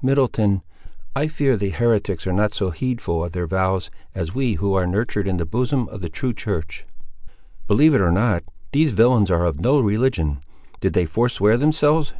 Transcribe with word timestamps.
Middleton, 0.00 0.62
I 1.14 1.28
fear 1.28 1.58
the 1.58 1.68
heretics 1.68 2.26
are 2.26 2.32
not 2.32 2.54
so 2.54 2.70
heedful 2.70 3.22
of 3.22 3.32
their 3.32 3.46
vows 3.46 3.90
as 4.14 4.34
we 4.34 4.54
who 4.54 4.72
are 4.72 4.86
nurtured 4.86 5.28
in 5.28 5.36
the 5.36 5.44
bosom 5.44 5.90
of 5.90 6.00
the 6.00 6.08
true 6.08 6.32
church!" 6.32 6.86
"Believe 7.68 7.94
it 7.94 8.00
not; 8.12 8.44
these 8.72 8.92
villains 8.92 9.30
are 9.30 9.44
of 9.44 9.60
no 9.60 9.78
religion: 9.80 10.38
did 10.80 10.94
they 10.94 11.04
forswear 11.04 11.58
themselves?" 11.58 12.14